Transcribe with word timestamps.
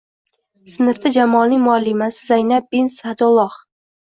Sinfda 0.75 1.11
Jamolning 1.17 1.61
muallimasi 1.67 2.25
Zaynab 2.31 2.69
bint 2.75 2.93
Sa`dulloh 2.99 3.61